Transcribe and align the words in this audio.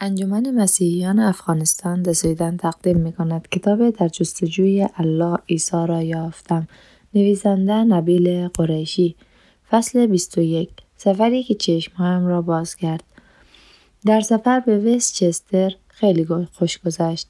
انجمن 0.00 0.50
مسیحیان 0.50 1.18
افغانستان 1.18 2.02
در 2.02 2.12
سویدن 2.12 2.56
تقدیم 2.56 2.96
می 2.96 3.12
کند 3.12 3.48
کتاب 3.48 3.90
در 3.90 4.08
جستجوی 4.08 4.88
الله 4.96 5.38
عیسی 5.48 5.86
را 5.88 6.02
یافتم. 6.02 6.68
نویسنده 7.14 7.72
نبیل 7.72 8.48
قریشی. 8.48 9.16
فصل 9.70 10.06
21 10.06 10.70
سفری 10.96 11.42
که 11.42 11.54
چشمهایم 11.54 12.26
را 12.26 12.42
باز 12.42 12.74
کرد. 12.74 13.04
در 14.06 14.20
سفر 14.20 14.60
به 14.60 14.78
وستچستر 14.78 15.74
خیلی 15.88 16.26
خوش 16.52 16.78
گذشت. 16.78 17.28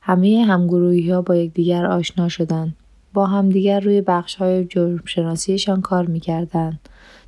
همه 0.00 0.44
همگروهی 0.48 1.10
ها 1.10 1.22
با 1.22 1.36
یکدیگر 1.36 1.86
آشنا 1.86 2.28
شدند. 2.28 2.76
با 3.14 3.26
همدیگر 3.26 3.80
روی 3.80 4.00
بخش 4.00 4.34
های 4.34 4.64
جرمشناسیشان 4.64 5.80
کار 5.80 6.06
می‌کردند. 6.06 6.80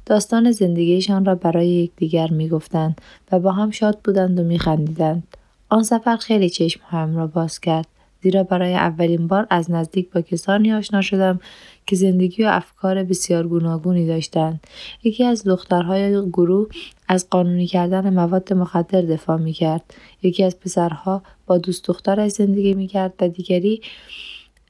داستان 0.07 0.51
زندگیشان 0.53 1.25
را 1.25 1.35
برای 1.35 1.69
یکدیگر 1.69 2.31
می‌گفتند 2.31 3.01
و 3.33 3.39
با 3.39 3.53
هم 3.53 3.71
شاد 3.71 3.99
بودند 4.05 4.41
و 4.41 4.43
میخندیدند 4.43 5.37
آن 5.69 5.83
سفر 5.83 6.17
خیلی 6.17 6.51
چشم 6.51 6.81
هم 6.85 7.17
را 7.17 7.27
باز 7.27 7.61
کرد 7.61 7.87
زیرا 8.23 8.43
برای 8.43 8.75
اولین 8.75 9.27
بار 9.27 9.47
از 9.51 9.71
نزدیک 9.71 10.11
با 10.11 10.21
کسانی 10.21 10.73
آشنا 10.73 11.01
شدم 11.01 11.41
که 11.87 11.97
زندگی 11.97 12.45
و 12.45 12.47
افکار 12.47 13.05
بسیار 13.05 13.47
گوناگونی 13.47 14.07
داشتند 14.07 14.61
یکی 15.05 15.25
از 15.25 15.45
دخترهای 15.45 16.29
گروه 16.29 16.69
از 17.09 17.31
قانونی 17.31 17.67
کردن 17.67 18.15
مواد 18.15 18.53
مخدر 18.53 19.01
دفاع 19.01 19.37
می 19.37 19.53
کرد. 19.53 19.95
یکی 20.23 20.45
از 20.45 20.61
پسرها 20.61 21.23
با 21.47 21.59
دوست 21.59 21.87
دخترش 21.87 22.31
زندگی 22.31 22.75
می 22.75 22.87
کرد 22.87 23.15
و 23.21 23.29
دیگری 23.29 23.81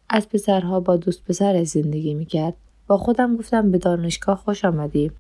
از 0.09 0.29
پسرها 0.29 0.81
با 0.81 0.97
دوست 0.97 1.25
پسرش 1.25 1.67
زندگی 1.67 2.15
می 2.15 2.27
کرد. 2.27 2.55
با 2.87 2.99
خودم 2.99 3.37
گفتم 3.37 3.71
به 3.71 3.79
دانشگاه 3.79 4.37
خوش 4.37 4.65
آمدی. 4.65 5.11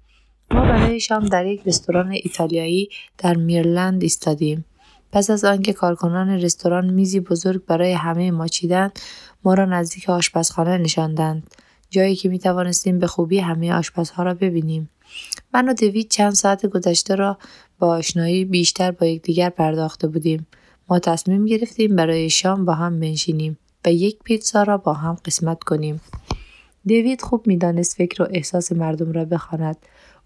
ما 0.51 0.61
برای 0.61 1.01
شام 1.01 1.27
در 1.27 1.47
یک 1.47 1.63
رستوران 1.67 2.11
ایتالیایی 2.13 2.89
در 3.19 3.35
میرلند 3.35 4.03
ایستادیم. 4.03 4.65
پس 5.13 5.31
از 5.31 5.45
آنکه 5.45 5.73
کارکنان 5.73 6.29
رستوران 6.29 6.91
میزی 6.91 7.21
بزرگ 7.21 7.65
برای 7.67 7.93
همه 7.93 8.31
ما 8.31 8.49
چیدند 8.49 8.99
ما 9.45 9.55
را 9.55 9.65
نزدیک 9.65 10.11
آشپزخانه 10.11 10.79
نشاندند. 10.79 11.51
جایی 11.91 12.17
که 12.17 12.29
می 12.29 12.39
توانستیم 12.39 12.99
به 12.99 13.07
خوبی 13.07 13.39
همه 13.39 13.73
آشپزها 13.73 14.23
را 14.23 14.35
ببینیم. 14.35 14.91
من 15.55 15.69
و 15.69 15.75
دوید 15.75 16.11
چند 16.11 16.33
ساعت 16.33 16.67
گذشته 16.67 17.15
را 17.15 17.39
با 17.79 17.89
آشنایی 17.89 18.45
بیشتر 18.45 18.91
با 18.91 19.07
یکدیگر 19.07 19.51
پرداخته 19.51 20.09
بودیم. 20.09 20.47
ما 20.89 20.99
تصمیم 20.99 21.47
گرفتیم 21.47 21.97
برای 21.97 22.31
شام 22.31 22.65
با 22.65 22.75
هم 22.75 23.01
بنشینیم 23.01 23.59
و 23.85 23.93
یک 23.93 24.19
پیتزا 24.25 24.63
را 24.63 24.79
با 24.79 24.93
هم 24.93 25.15
قسمت 25.25 25.65
کنیم. 25.65 26.01
دیوید 26.85 27.23
خوب 27.23 27.47
می‌دانست 27.47 27.97
فکر 27.97 28.23
و 28.23 28.27
احساس 28.31 28.73
مردم 28.73 29.13
را 29.13 29.25
بخواند. 29.25 29.77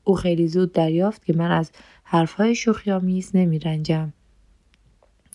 او 0.05 0.15
خیلی 0.15 0.49
زود 0.49 0.73
دریافت 0.73 1.25
که 1.25 1.33
من 1.33 1.51
از 1.51 1.71
حرفهای 2.05 2.55
شوخیآمیز 2.55 3.31
نمیرنجم. 3.35 4.13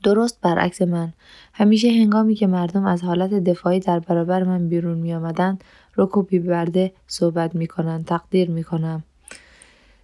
درست 0.03 0.41
برعکس 0.41 0.81
من. 0.81 1.13
همیشه 1.53 1.89
هنگامی 1.89 2.35
که 2.35 2.47
مردم 2.47 2.85
از 2.85 3.03
حالت 3.03 3.33
دفاعی 3.33 3.79
در 3.79 3.99
برابر 3.99 4.43
من 4.43 4.69
بیرون 4.69 4.97
می 4.97 5.13
آمدند 5.13 5.63
رک 5.97 6.17
و 6.17 6.23
بیبرده 6.23 6.93
صحبت 7.07 7.55
می 7.55 7.67
کنند 7.67 8.05
تقدیر 8.05 8.49
می 8.51 8.63
کنم. 8.63 9.03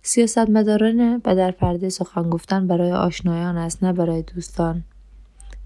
سیاستمداران 0.02 1.22
و 1.26 1.36
در 1.36 1.52
پرده 1.52 1.90
سخن 1.90 2.30
گفتن 2.30 2.68
برای 2.68 2.92
آشنایان 2.92 3.58
است 3.58 3.84
نه 3.84 3.94
برای 3.94 4.22
دوستان. 4.22 4.84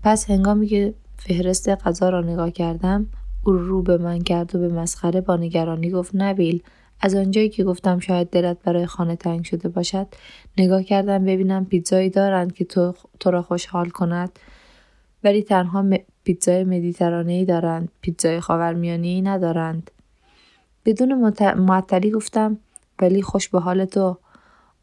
پس 0.04 0.30
هنگامی 0.30 0.68
که 0.68 0.94
فهرست 1.18 1.70
غذا 1.70 2.10
را 2.10 2.22
نگاه 2.22 2.52
کردم 2.52 3.08
او 3.44 3.54
رو 3.54 3.82
به 3.82 3.98
من 3.98 4.20
کرد 4.20 4.56
و 4.56 4.60
به 4.60 4.68
مسخره 4.68 5.22
با 5.22 5.36
نگرانی 5.36 5.90
گفت 5.90 6.12
نبیل 6.14 6.64
از 7.02 7.16
آنجایی 7.16 7.50
که 7.50 7.64
گفتم 7.64 8.00
شاید 8.00 8.30
دلت 8.30 8.58
برای 8.64 8.86
خانه 8.86 9.16
تنگ 9.16 9.44
شده 9.44 9.70
باشد 9.70 10.08
نگاه 10.58 10.84
کردم 10.84 11.26
ببینم 11.26 11.66
پیتزایی 11.66 12.10
دارند 12.10 12.54
که 12.54 12.66
تو, 12.66 12.94
تو 13.20 13.32
را 13.32 13.42
خوشحال 13.42 13.90
کند. 13.90 14.40
ولی 15.24 15.44
تنها 15.44 15.82
م... 15.82 15.98
پیتزای 16.24 16.64
مدیترانه 16.64 17.46
دارند. 17.46 17.90
پیتزای 18.02 18.40
خاورمیانه 18.40 19.08
ای 19.08 19.22
ندارند. 19.22 19.92
بدون 20.86 21.34
معطلی 21.58 22.12
گفتم 22.12 22.58
ولی 23.02 23.22
خوش 23.22 23.50
به 23.50 23.60
حال 23.60 23.86
تو. 23.86 24.18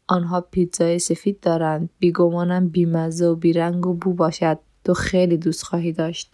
آنها 0.07 0.41
پیتزای 0.41 0.99
سفید 0.99 1.39
دارند. 1.39 1.89
بیگمانم 1.99 2.69
بیمزه 2.69 3.25
و 3.25 3.35
بیرنگ 3.35 3.87
و 3.87 3.93
بو 3.93 4.13
باشد. 4.13 4.59
تو 4.83 4.93
خیلی 4.93 5.37
دوست 5.37 5.63
خواهی 5.63 5.91
داشت. 5.91 6.33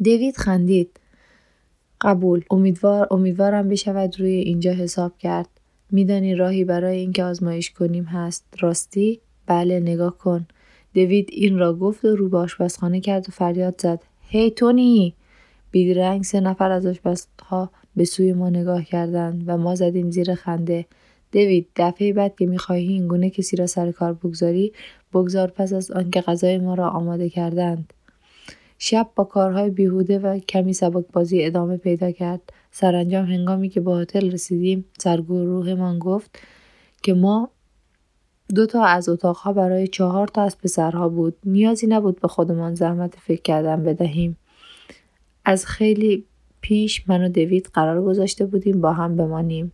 دیوید 0.00 0.36
خندید. 0.36 1.00
قبول. 2.02 2.44
امیدوار 2.50 3.08
امیدوارم 3.10 3.68
بشود 3.68 4.20
روی 4.20 4.30
اینجا 4.30 4.72
حساب 4.72 5.18
کرد. 5.18 5.48
میدانی 5.90 6.34
راهی 6.34 6.64
برای 6.64 6.98
اینکه 6.98 7.24
آزمایش 7.24 7.70
کنیم 7.70 8.04
هست. 8.04 8.44
راستی؟ 8.60 9.20
بله 9.46 9.80
نگاه 9.80 10.18
کن. 10.18 10.46
دوید 10.94 11.28
این 11.32 11.58
را 11.58 11.74
گفت 11.74 12.04
و 12.04 12.16
رو 12.16 12.28
به 12.28 12.38
آشپزخانه 12.38 13.00
کرد 13.00 13.28
و 13.28 13.32
فریاد 13.32 13.80
زد. 13.80 14.02
هی 14.20 14.50
hey, 14.50 14.54
تونی! 14.54 15.14
بیدرنگ 15.70 16.22
سه 16.22 16.40
نفر 16.40 16.70
از 16.70 16.86
آشپزها 16.86 17.70
به 17.96 18.04
سوی 18.04 18.32
ما 18.32 18.50
نگاه 18.50 18.84
کردند 18.84 19.44
و 19.46 19.56
ما 19.56 19.74
زدیم 19.74 20.10
زیر 20.10 20.34
خنده. 20.34 20.86
دوید 21.32 21.66
دفعه 21.76 22.12
بعد 22.12 22.36
که 22.38 22.46
می‌خواهی 22.46 22.88
این 22.88 23.08
گونه 23.08 23.30
کسی 23.30 23.56
را 23.56 23.66
سر 23.66 23.92
کار 23.92 24.12
بگذاری 24.12 24.72
بگذار 25.14 25.48
پس 25.48 25.72
از 25.72 25.90
آنکه 25.90 26.20
غذای 26.20 26.58
ما 26.58 26.74
را 26.74 26.88
آماده 26.90 27.28
کردند. 27.28 27.92
شب 28.84 29.08
با 29.16 29.24
کارهای 29.24 29.70
بیهوده 29.70 30.18
و 30.18 30.38
کمی 30.38 30.72
سبک 30.72 31.04
بازی 31.12 31.44
ادامه 31.44 31.76
پیدا 31.76 32.10
کرد. 32.10 32.52
سرانجام 32.70 33.24
هنگامی 33.24 33.68
که 33.68 33.80
به 33.80 33.92
هتل 33.92 34.30
رسیدیم 34.30 34.84
سرگروهمان 34.98 35.98
گفت 35.98 36.38
که 37.02 37.14
ما 37.14 37.50
دو 38.54 38.66
تا 38.66 38.84
از 38.84 39.08
اتاقها 39.08 39.52
برای 39.52 39.86
چهار 39.86 40.28
تا 40.28 40.42
از 40.42 40.58
پسرها 40.58 41.08
بود. 41.08 41.36
نیازی 41.44 41.86
نبود 41.86 42.20
به 42.20 42.28
خودمان 42.28 42.74
زحمت 42.74 43.14
فکر 43.16 43.42
کردن 43.42 43.82
بدهیم. 43.82 44.36
از 45.44 45.66
خیلی 45.66 46.24
پیش 46.60 47.08
من 47.08 47.24
و 47.24 47.28
دوید 47.28 47.70
قرار 47.74 48.02
گذاشته 48.02 48.46
بودیم 48.46 48.80
با 48.80 48.92
هم 48.92 49.16
بمانیم. 49.16 49.72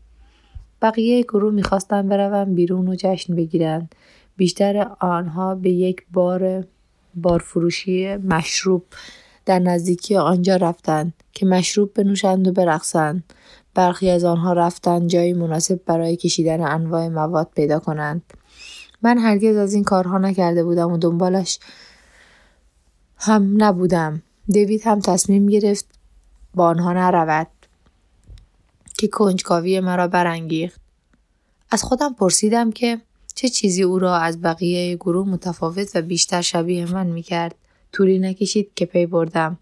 بقیه 0.82 1.22
گروه 1.22 1.52
می‌خواستن 1.52 2.08
بروم 2.08 2.54
بیرون 2.54 2.88
و 2.88 2.94
جشن 2.98 3.34
بگیرند. 3.34 3.94
بیشتر 4.36 4.90
آنها 5.00 5.54
به 5.54 5.70
یک 5.70 6.06
بار 6.12 6.64
بارفروشی 7.22 8.16
مشروب 8.16 8.84
در 9.46 9.58
نزدیکی 9.58 10.16
آنجا 10.16 10.56
رفتند 10.56 11.12
که 11.32 11.46
مشروب 11.46 11.94
بنوشند 11.94 12.48
و 12.48 12.52
برقصند. 12.52 13.32
برخی 13.74 14.10
از 14.10 14.24
آنها 14.24 14.52
رفتند 14.52 15.08
جایی 15.08 15.32
مناسب 15.32 15.80
برای 15.86 16.16
کشیدن 16.16 16.60
انواع 16.60 17.08
مواد 17.08 17.50
پیدا 17.54 17.78
کنند. 17.78 18.22
من 19.02 19.18
هرگز 19.18 19.56
از 19.56 19.74
این 19.74 19.84
کارها 19.84 20.18
نکرده 20.18 20.64
بودم 20.64 20.92
و 20.92 20.98
دنبالش 20.98 21.58
هم 23.16 23.54
نبودم. 23.64 24.22
دیوید 24.48 24.82
هم 24.84 25.00
تصمیم 25.00 25.46
گرفت 25.46 25.86
با 26.54 26.66
آنها 26.66 26.92
نرود 26.92 27.46
که 28.98 29.08
کنجکاوی 29.08 29.80
مرا 29.80 30.08
برانگیخت. 30.08 30.80
از 31.70 31.82
خودم 31.82 32.14
پرسیدم 32.14 32.72
که 32.72 33.00
چه 33.38 33.48
چیزی 33.48 33.82
او 33.82 33.98
را 33.98 34.16
از 34.16 34.40
بقیه 34.40 34.96
گروه 34.96 35.28
متفاوت 35.28 35.90
و 35.94 36.02
بیشتر 36.02 36.40
شبیه 36.40 36.92
من 36.92 37.06
می 37.06 37.22
کرد. 37.22 37.54
طولی 37.92 38.18
نکشید 38.18 38.74
که 38.74 38.86
پی 38.86 39.06
بردم. 39.06 39.58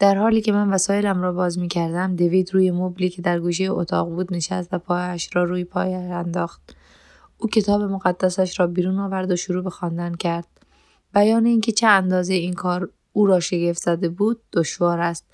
در 0.00 0.14
حالی 0.14 0.40
که 0.40 0.52
من 0.52 0.70
وسایلم 0.70 1.22
را 1.22 1.32
باز 1.32 1.58
می 1.58 1.68
کردم 1.68 2.16
دوید 2.16 2.54
روی 2.54 2.70
مبلی 2.70 3.10
که 3.10 3.22
در 3.22 3.40
گوشه 3.40 3.64
اتاق 3.70 4.08
بود 4.08 4.34
نشست 4.34 4.68
و 4.72 4.78
پایش 4.78 5.28
را 5.32 5.44
روی 5.44 5.64
پای 5.64 5.94
انداخت. 5.94 6.76
او 7.38 7.48
کتاب 7.48 7.82
مقدسش 7.82 8.60
را 8.60 8.66
بیرون 8.66 8.98
آورد 8.98 9.30
و 9.30 9.36
شروع 9.36 9.64
به 9.64 9.70
خواندن 9.70 10.14
کرد. 10.14 10.48
بیان 11.14 11.46
اینکه 11.46 11.72
چه 11.72 11.86
اندازه 11.86 12.34
این 12.34 12.52
کار 12.52 12.90
او 13.12 13.26
را 13.26 13.40
شگفت 13.40 13.82
زده 13.82 14.08
بود 14.08 14.40
دشوار 14.52 15.00
است. 15.00 15.24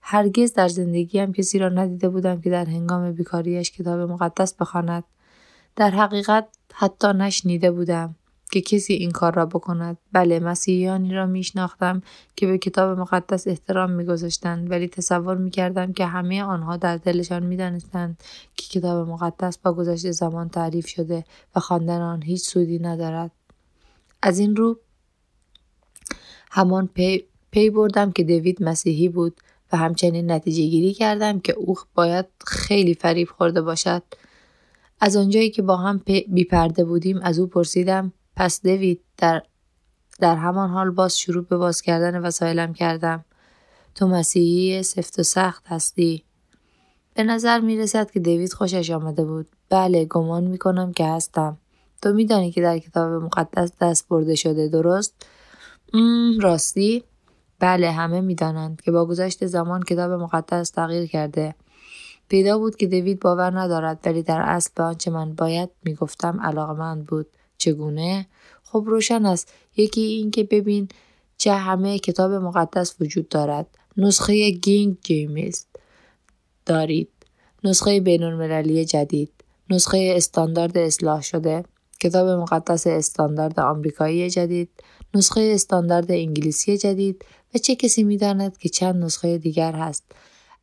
هرگز 0.00 0.52
در 0.52 0.68
زندگیم 0.68 1.32
کسی 1.32 1.58
را 1.58 1.68
ندیده 1.68 2.08
بودم 2.08 2.40
که 2.40 2.50
در 2.50 2.64
هنگام 2.64 3.12
بیکاریش 3.12 3.70
کتاب 3.70 4.10
مقدس 4.10 4.54
بخواند. 4.54 5.04
در 5.76 5.90
حقیقت 5.90 6.48
حتی 6.76 7.08
نشنیده 7.08 7.70
بودم 7.70 8.14
که 8.52 8.60
کسی 8.60 8.92
این 8.92 9.10
کار 9.10 9.34
را 9.34 9.46
بکند. 9.46 9.98
بله 10.12 10.40
مسیحیانی 10.40 11.14
را 11.14 11.26
میشناختم 11.26 12.02
که 12.36 12.46
به 12.46 12.58
کتاب 12.58 12.98
مقدس 12.98 13.48
احترام 13.48 13.90
میگذاشتند 13.90 14.70
ولی 14.70 14.88
تصور 14.88 15.36
می‌کردم 15.36 15.92
که 15.92 16.06
همه 16.06 16.42
آنها 16.42 16.76
در 16.76 16.96
دلشان 16.96 17.42
می‌دانستند 17.42 18.22
که 18.56 18.80
کتاب 18.80 19.08
مقدس 19.08 19.58
با 19.58 19.72
گذشت 19.72 20.10
زمان 20.10 20.48
تعریف 20.48 20.86
شده 20.86 21.24
و 21.56 21.60
خواندن 21.60 22.00
آن 22.00 22.22
هیچ 22.22 22.42
سودی 22.42 22.78
ندارد. 22.78 23.30
از 24.22 24.38
این 24.38 24.56
رو 24.56 24.78
همان 26.50 26.86
پی, 26.86 27.24
پی 27.50 27.70
بردم 27.70 28.12
که 28.12 28.24
دیوید 28.24 28.62
مسیحی 28.62 29.08
بود 29.08 29.40
و 29.72 29.76
همچنین 29.76 30.30
نتیجه 30.30 30.66
گیری 30.66 30.94
کردم 30.94 31.40
که 31.40 31.52
او 31.52 31.76
باید 31.94 32.26
خیلی 32.46 32.94
فریب 32.94 33.28
خورده 33.28 33.62
باشد. 33.62 34.02
از 35.00 35.16
آنجایی 35.16 35.50
که 35.50 35.62
با 35.62 35.76
هم 35.76 36.02
بیپرده 36.28 36.84
بودیم 36.84 37.20
از 37.22 37.38
او 37.38 37.46
پرسیدم 37.46 38.12
پس 38.36 38.62
دوید 38.62 39.00
در, 39.18 39.42
در 40.20 40.36
همان 40.36 40.70
حال 40.70 40.90
باز 40.90 41.18
شروع 41.18 41.44
به 41.44 41.56
باز 41.56 41.82
کردن 41.82 42.18
وسایلم 42.18 42.72
کردم. 42.72 43.24
تو 43.94 44.08
مسیحی 44.08 44.82
سفت 44.82 45.18
و 45.18 45.22
سخت 45.22 45.66
هستی. 45.66 46.24
به 47.14 47.22
نظر 47.22 47.60
می 47.60 47.78
رسد 47.78 48.10
که 48.10 48.20
دیوید 48.20 48.52
خوشش 48.52 48.90
آمده 48.90 49.24
بود. 49.24 49.48
بله 49.68 50.04
گمان 50.04 50.44
می 50.44 50.58
کنم 50.58 50.92
که 50.92 51.06
هستم. 51.06 51.58
تو 52.02 52.12
میدانی 52.12 52.50
که 52.50 52.60
در 52.60 52.78
کتاب 52.78 53.22
مقدس 53.22 53.72
دست 53.80 54.08
برده 54.08 54.34
شده 54.34 54.68
درست؟ 54.68 55.26
راستی؟ 56.40 57.04
بله 57.58 57.90
همه 57.90 58.20
می‌دانند 58.20 58.82
که 58.82 58.90
با 58.90 59.06
گذشت 59.06 59.46
زمان 59.46 59.82
کتاب 59.82 60.10
مقدس 60.10 60.70
تغییر 60.70 61.06
کرده. 61.06 61.54
پیدا 62.28 62.58
بود 62.58 62.76
که 62.76 62.86
دوید 62.86 63.20
باور 63.20 63.60
ندارد 63.60 64.00
ولی 64.04 64.22
در 64.22 64.40
اصل 64.40 64.70
به 64.76 64.82
آنچه 64.82 65.10
من 65.10 65.34
باید 65.34 65.70
می‌گفتم 65.84 66.40
علاقمند 66.42 67.06
بود. 67.06 67.26
چگونه؟ 67.58 68.26
خب 68.62 68.84
روشن 68.86 69.26
است. 69.26 69.52
یکی 69.76 70.00
این 70.00 70.30
که 70.30 70.44
ببین 70.44 70.88
چه 71.36 71.52
همه 71.52 71.98
کتاب 71.98 72.32
مقدس 72.32 72.94
وجود 73.00 73.28
دارد. 73.28 73.66
نسخه 73.96 74.50
گینگ 74.50 74.96
جیمیز 75.02 75.66
دارید. 76.66 77.08
نسخه 77.64 78.00
بین 78.00 78.22
المللی 78.22 78.84
جدید. 78.84 79.30
نسخه 79.70 80.12
استاندارد 80.16 80.78
اصلاح 80.78 81.22
شده. 81.22 81.64
کتاب 82.00 82.28
مقدس 82.28 82.86
استاندارد 82.86 83.60
آمریکایی 83.60 84.30
جدید. 84.30 84.70
نسخه 85.14 85.50
استاندارد 85.54 86.10
انگلیسی 86.10 86.78
جدید. 86.78 87.24
و 87.54 87.58
چه 87.58 87.74
کسی 87.74 88.02
می‌داند 88.02 88.58
که 88.58 88.68
چند 88.68 89.04
نسخه 89.04 89.38
دیگر 89.38 89.72
هست. 89.72 90.04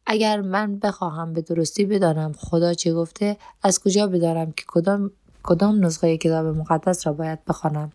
اگر 0.06 0.42
من 0.42 0.80
بخواهم 0.80 1.34
به 1.34 1.42
درستی 1.42 1.86
بدانم 1.86 2.34
خدا 2.38 2.74
چه 2.74 2.94
گفته 2.94 3.38
از 3.64 3.80
کجا 3.80 4.08
بدانم 4.08 4.52
که 4.52 4.64
کدام 4.68 5.12
کدام 5.44 5.86
نسخه 5.86 6.18
کتاب 6.18 6.46
مقدس 6.46 7.08
را 7.08 7.14
باید 7.14 7.46
بخوانم؟ 7.46 7.92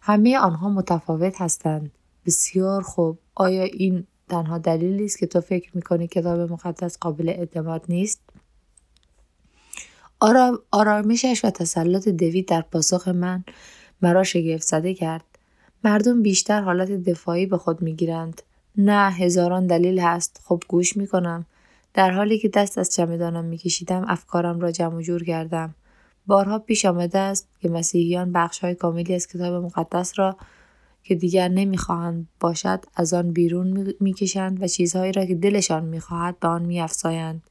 همه 0.00 0.38
آنها 0.38 0.68
متفاوت 0.68 1.40
هستند. 1.40 1.90
بسیار 2.26 2.82
خوب. 2.82 3.18
آیا 3.34 3.62
این 3.62 4.06
تنها 4.28 4.58
دلیلی 4.58 5.04
است 5.04 5.18
که 5.18 5.26
تو 5.26 5.40
فکر 5.40 5.70
می‌کنی 5.74 6.06
کتاب 6.08 6.52
مقدس 6.52 6.98
قابل 6.98 7.28
اعتماد 7.28 7.84
نیست؟ 7.88 8.20
آرامشش 10.70 11.40
و 11.44 11.50
تسلط 11.50 12.08
دوید 12.08 12.48
در 12.48 12.60
پاسخ 12.60 13.08
من 13.08 13.44
مرا 14.02 14.24
شگفت 14.24 14.62
زده 14.62 14.94
کرد. 14.94 15.24
مردم 15.84 16.22
بیشتر 16.22 16.60
حالت 16.60 16.90
دفاعی 16.90 17.46
به 17.46 17.58
خود 17.58 17.82
می‌گیرند. 17.82 18.42
نه 18.76 19.10
هزاران 19.10 19.66
دلیل 19.66 20.00
هست. 20.00 20.40
خب 20.44 20.62
گوش 20.68 20.96
می‌کنم. 20.96 21.46
در 21.94 22.10
حالی 22.10 22.38
که 22.38 22.48
دست 22.48 22.78
از 22.78 22.92
چمدانم 22.92 23.44
میکشیدم 23.44 24.04
افکارم 24.08 24.60
را 24.60 24.70
جمع 24.70 25.02
جور 25.02 25.24
کردم. 25.24 25.74
بارها 26.26 26.58
پیش 26.58 26.84
آمده 26.84 27.18
است 27.18 27.48
که 27.60 27.68
مسیحیان 27.68 28.32
بخش 28.32 28.58
های 28.58 28.74
کاملی 28.74 29.14
از 29.14 29.26
کتاب 29.26 29.64
مقدس 29.64 30.18
را 30.18 30.36
که 31.02 31.14
دیگر 31.14 31.48
نمی‌خواهند 31.48 32.28
باشد 32.40 32.84
از 32.96 33.14
آن 33.14 33.32
بیرون 33.32 33.94
می‌کشند 34.00 34.62
و 34.62 34.66
چیزهایی 34.66 35.12
را 35.12 35.24
که 35.24 35.34
دلشان 35.34 35.84
می‌خواهد 35.84 36.38
به 36.40 36.48
آن 36.48 36.62
میافزایند. 36.62 37.42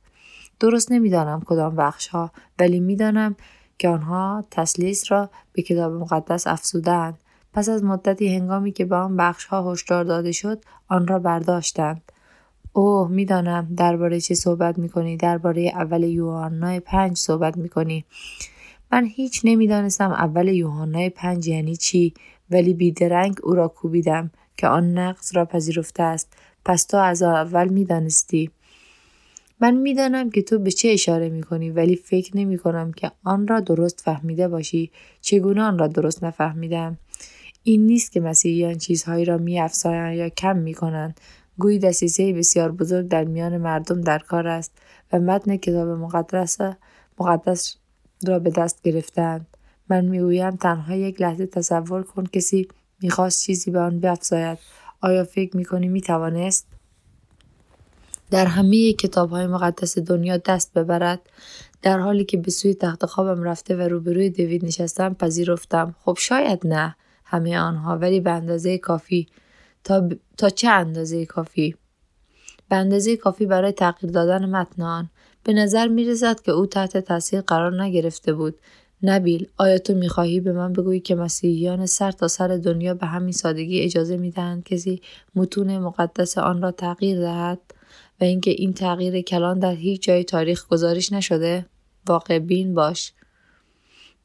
درست 0.60 0.92
نمی‌دانم 0.92 1.42
کدام 1.46 1.76
بخش 1.76 2.08
ها 2.08 2.32
ولی 2.60 2.80
می‌دانم 2.80 3.36
که 3.78 3.90
آنها 3.90 4.46
تسلیس 4.52 5.12
را 5.12 5.30
به 5.54 5.62
کتاب 5.62 5.94
مقدس 5.94 6.48
افزودند 6.48 7.18
پس 7.58 7.70
از 7.70 7.84
مدتی 7.84 8.36
هنگامی 8.36 8.72
که 8.72 8.86
به 8.86 8.96
آن 8.96 9.18
بخش 9.18 9.46
ها 9.46 9.72
هشدار 9.72 10.04
داده 10.04 10.32
شد 10.32 10.64
آن 10.88 11.08
را 11.08 11.20
برداشتند. 11.20 12.12
اوه 12.74 13.12
می‌دانم 13.12 13.74
درباره 13.78 14.20
چه 14.20 14.36
صحبت 14.36 14.78
می‌کنی. 14.78 15.18
درباره 15.18 15.72
اول 15.76 16.04
یوحنا 16.04 16.80
پنج 16.80 17.18
صحبت 17.18 17.58
می‌کنی. 17.58 18.06
من 18.92 19.06
هیچ 19.06 19.42
نمی‌دانستم 19.44 20.12
اول 20.12 20.48
یوحنا 20.48 21.10
پنج 21.10 21.48
یعنی 21.48 21.76
چی 21.76 22.14
ولی 22.50 22.74
بیدرنگ 22.74 23.38
او 23.44 23.56
را 23.56 23.68
کوبیدم 23.68 24.32
که 24.58 24.68
آن 24.68 24.98
نقص 24.98 25.36
را 25.36 25.46
پذیرفته 25.46 26.04
است. 26.04 26.34
پس 26.66 26.84
تو 26.84 26.98
از 26.98 27.22
اول 27.24 27.68
می‌دانستی. 27.68 28.52
من 29.60 29.74
می‌دانم 29.76 30.30
که 30.30 30.42
تو 30.42 30.60
به 30.60 30.72
چه 30.72 30.90
اشاره 30.90 31.30
می 31.30 31.44
کنی 31.44 31.70
ولی 31.70 31.96
فکر 31.96 32.38
نمی 32.38 32.58
کنم 32.58 32.92
که 32.92 33.12
آن 33.24 33.48
را 33.48 33.60
درست 33.60 34.02
فهمیده 34.02 34.48
باشی. 34.48 34.92
چگونه 35.22 35.62
آن 35.62 35.80
را 35.80 35.88
درست 35.88 36.24
نفهمیدم؟ 36.24 36.98
این 37.68 37.86
نیست 37.86 38.12
که 38.12 38.20
مسیحیان 38.20 38.78
چیزهایی 38.78 39.26
را 39.26 39.38
می 39.38 39.52
یا 39.52 40.30
کم 40.30 40.58
می 40.58 40.74
کنند 40.74 41.20
گویی 41.58 41.80
دسیسه 41.80 42.34
بسیار 42.34 42.72
بزرگ 42.72 43.08
در 43.08 43.24
میان 43.24 43.58
مردم 43.58 44.02
در 44.02 44.20
کار 44.20 44.48
است 44.48 44.72
و 45.14 45.20
متن 45.20 45.58
کتاب 45.58 45.88
مقدس 45.88 46.58
مقدس 47.20 47.76
را 48.28 48.40
به 48.40 48.50
دست 48.50 48.82
گرفتند 48.84 49.48
من 49.90 50.06
می‌گویم 50.06 50.56
تنها 50.56 50.96
یک 50.96 51.22
لحظه 51.22 51.46
تصور 51.46 52.04
کن 52.04 52.24
کسی 52.26 52.68
می‌خواست 53.02 53.42
چیزی 53.42 53.72
به 53.72 53.80
آن 53.80 54.00
بیافزاید. 54.00 54.58
آیا 55.02 55.24
فکر 55.24 55.58
می‌کنی 55.58 55.88
می‌توانست؟ 55.88 56.68
در 58.32 58.46
همه 58.46 58.94
کتاب 58.94 59.30
های 59.30 59.48
مقدس 59.48 59.98
دنیا 59.98 60.38
دست 60.38 60.74
ببرد. 60.74 61.22
در 61.82 62.00
حالی 62.00 62.26
که 62.26 62.38
به 62.38 62.52
سوی 62.52 62.74
تخت 62.74 63.06
خوابم 63.06 63.44
رفته 63.44 63.76
و 63.76 63.82
روبروی 63.82 64.30
دوید 64.30 64.66
نشستم 64.66 65.14
پذیرفتم. 65.14 65.96
خب 66.04 66.18
شاید 66.20 66.68
نه. 66.68 66.96
همه 67.30 67.58
آنها 67.58 67.98
ولی 67.98 68.20
به 68.20 68.32
اندازه 68.32 68.78
کافی 68.78 69.28
تا, 69.84 70.10
تا 70.38 70.50
چه 70.50 70.70
اندازه 70.70 71.26
کافی؟ 71.26 71.76
به 72.70 72.76
اندازه 72.76 73.18
کافی 73.18 73.46
برای 73.46 73.72
تغییر 73.72 74.12
دادن 74.12 74.46
متن 74.46 74.82
آن. 74.82 75.10
به 75.44 75.54
نظر 75.54 75.88
می 75.88 76.06
رسد 76.06 76.42
که 76.42 76.52
او 76.52 76.66
تحت 76.66 76.98
تاثیر 76.98 77.42
قرار 77.42 77.82
نگرفته 77.84 78.34
بود. 78.34 78.58
نبیل 79.04 79.48
آیا 79.58 79.78
تو 79.78 79.94
می‌خواهی 79.94 80.40
به 80.40 80.52
من 80.52 80.74
بگویی 80.74 81.00
که 81.00 81.16
مسیحیان 81.16 81.86
سر 81.86 82.12
تا 82.12 82.28
سر 82.28 82.48
دنیا 82.48 82.94
به 82.94 83.06
همین 83.06 83.32
سادگی 83.32 83.82
اجازه 83.82 84.18
می‌دهند 84.18 84.64
کسی 84.64 85.02
متون 85.36 85.78
مقدس 85.78 86.38
آن 86.38 86.62
را 86.62 86.72
تغییر 86.72 87.20
دهد؟ 87.20 87.60
و 88.22 88.24
اینکه 88.24 88.52
این 88.52 88.74
تغییر 88.74 89.22
کلان 89.22 89.60
در 89.60 89.76
هیچ 89.76 90.04
جای 90.04 90.24
تاریخ 90.24 90.68
گزارش 90.68 91.14
نشده؟ 91.14 91.66
واقع 92.08 92.40
بین 92.40 92.74
باش. 92.74 93.14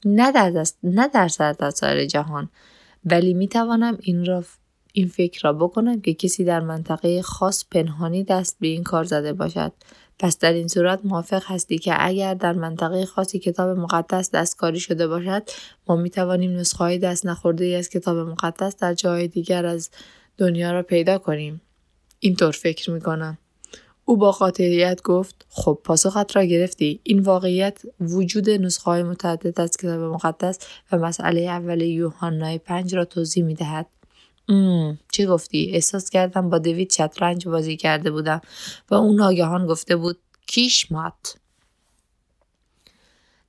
نه 0.04 0.32
در, 0.32 0.50
دست، 0.50 0.78
نه 0.84 1.08
در 1.08 1.28
سر 1.70 2.04
جهان. 2.04 2.48
ولی 3.04 3.34
می 3.34 3.48
توانم 3.48 3.98
این 4.00 4.24
را 4.24 4.44
این 4.92 5.08
فکر 5.08 5.40
را 5.44 5.52
بکنم 5.52 6.00
که 6.00 6.14
کسی 6.14 6.44
در 6.44 6.60
منطقه 6.60 7.22
خاص 7.22 7.64
پنهانی 7.70 8.24
دست 8.24 8.56
به 8.60 8.66
این 8.66 8.82
کار 8.82 9.04
زده 9.04 9.32
باشد. 9.32 9.72
پس 10.18 10.38
در 10.38 10.52
این 10.52 10.68
صورت 10.68 11.00
موافق 11.04 11.42
هستی 11.46 11.78
که 11.78 11.94
اگر 11.98 12.34
در 12.34 12.52
منطقه 12.52 13.06
خاصی 13.06 13.38
کتاب 13.38 13.78
مقدس 13.78 14.30
دستکاری 14.30 14.80
شده 14.80 15.06
باشد 15.06 15.42
ما 15.88 15.96
می 15.96 16.10
توانیم 16.10 16.56
نسخه 16.56 16.78
های 16.78 16.98
دست 16.98 17.26
نخورده 17.26 17.64
ای 17.64 17.74
از 17.74 17.88
کتاب 17.88 18.16
مقدس 18.16 18.76
در 18.76 18.94
جای 18.94 19.28
دیگر 19.28 19.66
از 19.66 19.90
دنیا 20.38 20.72
را 20.72 20.82
پیدا 20.82 21.18
کنیم. 21.18 21.60
اینطور 22.18 22.52
فکر 22.52 22.90
می 22.90 23.00
کنم 23.00 23.38
او 24.04 24.16
با 24.16 24.30
قاطعیت 24.32 25.02
گفت 25.02 25.46
خب 25.48 25.78
پاسخت 25.84 26.36
را 26.36 26.44
گرفتی 26.44 27.00
این 27.02 27.18
واقعیت 27.18 27.82
وجود 28.00 28.50
نسخه 28.50 28.84
های 28.84 29.02
متعدد 29.02 29.60
از 29.60 29.76
کتاب 29.76 30.00
مقدس 30.00 30.58
و 30.92 30.98
مسئله 30.98 31.40
اول 31.40 31.80
یوحنا 31.80 32.58
پنج 32.58 32.94
را 32.94 33.04
توضیح 33.04 33.44
می 33.44 33.54
دهد. 33.54 33.86
چی 35.12 35.26
گفتی؟ 35.26 35.70
احساس 35.74 36.10
کردم 36.10 36.50
با 36.50 36.58
دوید 36.58 36.92
شطرنج 36.92 37.48
بازی 37.48 37.76
کرده 37.76 38.10
بودم 38.10 38.40
و 38.90 38.94
اون 38.94 39.16
ناگهان 39.16 39.66
گفته 39.66 39.96
بود 39.96 40.18
کیش 40.46 40.92
مات. 40.92 41.36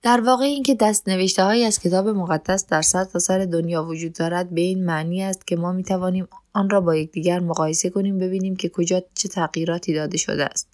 در 0.03 0.21
واقع 0.21 0.43
اینکه 0.43 0.75
دست 0.75 1.09
نوشته 1.09 1.43
های 1.43 1.65
از 1.65 1.79
کتاب 1.79 2.07
مقدس 2.07 2.67
در 2.67 2.81
سر 2.81 3.03
سر 3.03 3.45
دنیا 3.45 3.83
وجود 3.83 4.13
دارد 4.13 4.49
به 4.49 4.61
این 4.61 4.85
معنی 4.85 5.23
است 5.23 5.47
که 5.47 5.55
ما 5.55 5.71
می 5.71 5.83
توانیم 5.83 6.27
آن 6.53 6.69
را 6.69 6.81
با 6.81 6.95
یکدیگر 6.95 7.39
مقایسه 7.39 7.89
کنیم 7.89 8.19
ببینیم 8.19 8.55
که 8.55 8.69
کجا 8.69 9.01
چه 9.15 9.27
تغییراتی 9.27 9.93
داده 9.93 10.17
شده 10.17 10.45
است. 10.45 10.67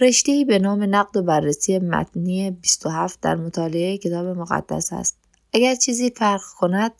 رشته 0.00 0.44
به 0.48 0.58
نام 0.58 0.94
نقد 0.94 1.16
و 1.16 1.22
بررسی 1.22 1.78
متنی 1.78 2.50
27 2.50 3.20
در 3.20 3.34
مطالعه 3.34 3.98
کتاب 3.98 4.26
مقدس 4.26 4.92
است. 4.92 5.18
اگر 5.52 5.74
چیزی 5.74 6.10
فرق 6.10 6.42
کند 6.58 6.92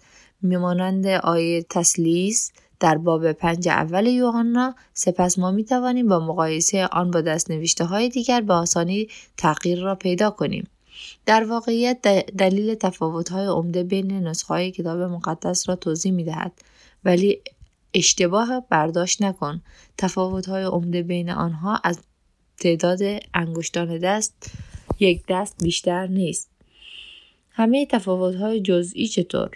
میمانند 0.43 1.07
آیه 1.07 1.63
تسلیس 1.63 2.53
در 2.81 2.99
باب 2.99 3.33
پنج 3.33 3.69
اول 3.69 4.07
یوحنا 4.07 4.75
سپس 4.95 5.39
ما 5.39 5.51
می 5.51 5.65
توانیم 5.65 6.09
با 6.09 6.19
مقایسه 6.21 6.87
آن 6.87 7.11
با 7.11 7.21
دست 7.21 7.51
نوشته 7.51 7.85
های 7.85 8.09
دیگر 8.09 8.41
به 8.41 8.55
آسانی 8.55 9.09
تغییر 9.37 9.83
را 9.83 9.95
پیدا 9.95 10.31
کنیم. 10.31 10.69
در 11.27 11.45
واقعیت 11.45 12.27
دلیل 12.37 12.75
تفاوت 12.75 13.29
های 13.29 13.47
عمده 13.47 13.83
بین 13.83 14.13
نسخه 14.13 14.55
های 14.55 14.71
کتاب 14.71 15.01
مقدس 15.01 15.69
را 15.69 15.77
توضیح 15.77 16.13
می 16.13 16.25
دهد 16.25 16.53
ولی 17.05 17.41
اشتباه 17.95 18.63
برداشت 18.69 19.23
نکن. 19.23 19.63
تفاوت 19.99 20.49
های 20.49 20.65
عمده 20.65 21.03
بین 21.03 21.31
آنها 21.31 21.81
از 21.85 22.01
تعداد 22.61 22.99
انگشتان 23.35 23.99
دست 23.99 24.51
یک 25.01 25.23
دست 25.29 25.63
بیشتر 25.65 26.07
نیست. 26.07 26.51
همه 27.51 27.87
تفاوت 27.87 28.35
های 28.35 28.61
جزئی 28.61 29.07
چطور؟ 29.07 29.51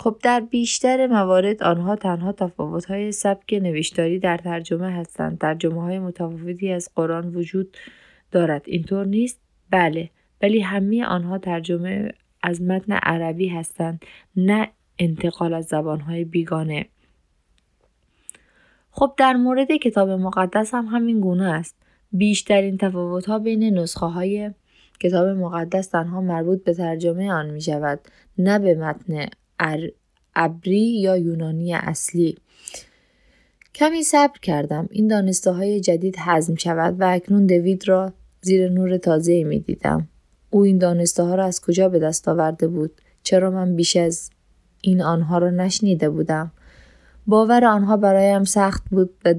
خب 0.00 0.16
در 0.22 0.40
بیشتر 0.40 1.06
موارد 1.06 1.62
آنها 1.62 1.96
تنها 1.96 2.32
تفاوت 2.32 2.84
های 2.84 3.12
سبک 3.12 3.52
نوشتاری 3.52 4.18
در 4.18 4.36
ترجمه 4.36 4.90
هستند. 4.90 5.38
ترجمه 5.38 5.82
های 5.82 5.98
متفاوتی 5.98 6.72
از 6.72 6.88
قرآن 6.94 7.34
وجود 7.34 7.76
دارد. 8.32 8.62
اینطور 8.66 9.06
نیست؟ 9.06 9.40
بله. 9.70 10.10
ولی 10.42 10.60
همه 10.60 11.04
آنها 11.04 11.38
ترجمه 11.38 12.12
از 12.42 12.62
متن 12.62 12.92
عربی 12.92 13.48
هستند 13.48 14.04
نه 14.36 14.68
انتقال 14.98 15.54
از 15.54 15.64
زبانهای 15.64 16.24
بیگانه. 16.24 16.86
خب 18.90 19.14
در 19.16 19.32
مورد 19.32 19.76
کتاب 19.76 20.10
مقدس 20.10 20.74
هم 20.74 20.86
همین 20.86 21.20
گونه 21.20 21.44
است. 21.44 21.76
بیشترین 22.12 22.78
تفاوت 22.78 23.26
ها 23.26 23.38
بین 23.38 23.78
نسخه 23.78 24.06
های 24.06 24.50
کتاب 25.00 25.26
مقدس 25.28 25.86
تنها 25.86 26.20
مربوط 26.20 26.64
به 26.64 26.74
ترجمه 26.74 27.32
آن 27.32 27.50
می 27.50 27.60
شود 27.60 28.00
نه 28.38 28.58
به 28.58 28.74
متن 28.74 29.26
عبری 30.36 31.00
یا 31.00 31.16
یونانی 31.16 31.74
اصلی. 31.74 32.36
کمی 33.74 34.02
صبر 34.02 34.38
کردم. 34.42 34.88
این 34.90 35.08
دانسته 35.08 35.50
های 35.50 35.80
جدید 35.80 36.16
حزم 36.16 36.54
شود 36.54 37.00
و 37.00 37.04
اکنون 37.04 37.46
دوید 37.46 37.88
را 37.88 38.12
زیر 38.40 38.68
نور 38.68 38.96
تازه 38.96 39.44
می 39.44 39.60
دیدم. 39.60 40.08
او 40.50 40.62
این 40.62 40.78
دانسته 40.78 41.22
ها 41.22 41.34
را 41.34 41.44
از 41.44 41.60
کجا 41.60 41.88
به 41.88 41.98
دست 41.98 42.28
آورده 42.28 42.68
بود؟ 42.68 43.00
چرا 43.22 43.50
من 43.50 43.76
بیش 43.76 43.96
از 43.96 44.30
این 44.80 45.02
آنها 45.02 45.38
را 45.38 45.50
نشنیده 45.50 46.10
بودم؟ 46.10 46.52
باور 47.26 47.64
آنها 47.64 47.96
برایم 47.96 48.44
سخت 48.44 48.82
بود 48.90 49.10
و 49.24 49.34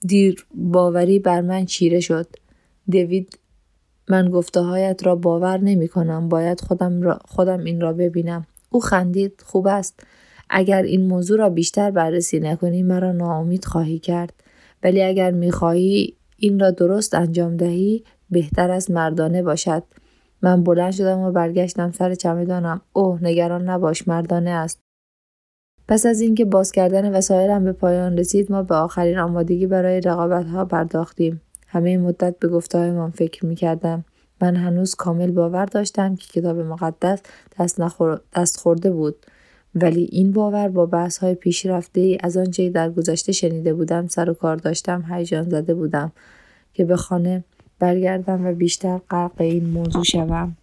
دیر 0.00 0.46
باوری 0.54 1.18
بر 1.18 1.40
من 1.40 1.64
چیره 1.64 2.00
شد. 2.00 2.26
دوید 2.90 3.38
من 4.08 4.30
گفته 4.30 4.60
هایت 4.60 5.06
را 5.06 5.16
باور 5.16 5.58
نمی 5.58 5.88
کنم. 5.88 6.28
باید 6.28 6.60
خودم, 6.60 7.02
را 7.02 7.18
خودم 7.24 7.64
این 7.64 7.80
را 7.80 7.92
ببینم. 7.92 8.46
او 8.70 8.80
خندید. 8.80 9.42
خوب 9.46 9.66
است. 9.66 10.00
اگر 10.50 10.82
این 10.82 11.06
موضوع 11.06 11.38
را 11.38 11.50
بیشتر 11.50 11.90
بررسی 11.90 12.40
نکنی 12.40 12.82
مرا 12.82 13.12
ناامید 13.12 13.64
خواهی 13.64 13.98
کرد. 13.98 14.32
ولی 14.82 15.02
اگر 15.02 15.30
می 15.30 15.50
خواهی 15.50 16.14
این 16.36 16.60
را 16.60 16.70
درست 16.70 17.14
انجام 17.14 17.56
دهی 17.56 18.04
بهتر 18.30 18.70
از 18.70 18.90
مردانه 18.90 19.42
باشد. 19.42 19.82
من 20.42 20.64
بلند 20.64 20.92
شدم 20.92 21.18
و 21.18 21.32
برگشتم 21.32 21.92
سر 21.92 22.14
چمدانم. 22.14 22.80
اوه 22.92 23.24
نگران 23.24 23.70
نباش 23.70 24.08
مردانه 24.08 24.50
است. 24.50 24.80
پس 25.88 26.06
از 26.06 26.20
اینکه 26.20 26.44
باز 26.44 26.72
کردن 26.72 27.14
وسایلم 27.16 27.64
به 27.64 27.72
پایان 27.72 28.18
رسید 28.18 28.52
ما 28.52 28.62
به 28.62 28.74
آخرین 28.74 29.18
آمادگی 29.18 29.66
برای 29.66 30.00
رقابت 30.00 30.46
ها 30.46 30.64
پرداختیم. 30.64 31.40
همه 31.66 31.98
مدت 31.98 32.38
به 32.38 32.48
گفتهایمان 32.48 33.10
فکر 33.10 33.46
می 33.46 33.54
کردم. 33.54 34.04
من 34.40 34.56
هنوز 34.56 34.94
کامل 34.94 35.30
باور 35.30 35.64
داشتم 35.64 36.16
که 36.16 36.40
کتاب 36.40 36.58
مقدس 36.58 37.20
دست, 37.58 37.80
نخور... 37.80 38.20
دست 38.36 38.56
خورده 38.56 38.90
بود. 38.90 39.26
ولی 39.74 40.08
این 40.12 40.32
باور 40.32 40.68
با 40.68 40.86
بحث 40.86 41.18
های 41.18 41.34
پیشرفته 41.34 42.00
ای 42.00 42.18
از 42.20 42.36
آنچه 42.36 42.70
در 42.70 42.90
گذشته 42.90 43.32
شنیده 43.32 43.74
بودم 43.74 44.06
سر 44.06 44.30
و 44.30 44.34
کار 44.34 44.56
داشتم 44.56 45.04
هیجان 45.10 45.50
زده 45.50 45.74
بودم 45.74 46.12
که 46.74 46.84
به 46.84 46.96
خانه 46.96 47.44
برگردم 47.80 48.46
و 48.46 48.54
بیشتر 48.54 48.98
غرق 48.98 49.40
این 49.40 49.70
موضوع 49.70 50.04
شوم. 50.04 50.56